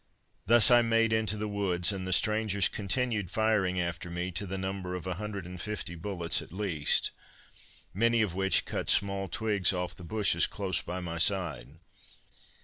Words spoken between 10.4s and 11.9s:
close by my side.